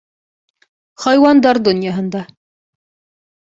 Хайуандар 1.03 1.59
донъяһында 1.67 2.25